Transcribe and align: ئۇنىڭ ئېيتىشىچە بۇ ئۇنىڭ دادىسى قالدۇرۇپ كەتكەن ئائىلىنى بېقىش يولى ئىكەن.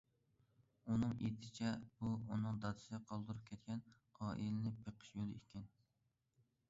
ئۇنىڭ 0.93 1.11
ئېيتىشىچە 1.17 1.73
بۇ 1.99 2.09
ئۇنىڭ 2.31 2.57
دادىسى 2.63 3.01
قالدۇرۇپ 3.11 3.43
كەتكەن 3.53 3.85
ئائىلىنى 3.93 4.75
بېقىش 4.87 5.13
يولى 5.21 5.39
ئىكەن. 5.43 5.69